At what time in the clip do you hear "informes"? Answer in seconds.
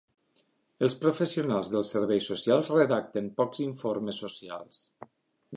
3.69-4.27